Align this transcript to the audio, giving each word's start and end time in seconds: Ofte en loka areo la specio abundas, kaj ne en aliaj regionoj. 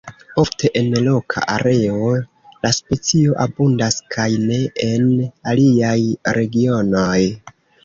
Ofte 0.43 0.69
en 0.79 0.87
loka 1.07 1.43
areo 1.55 2.07
la 2.63 2.71
specio 2.79 3.37
abundas, 3.45 3.99
kaj 4.17 4.27
ne 4.47 4.59
en 4.89 5.07
aliaj 5.55 5.97
regionoj. 6.41 7.17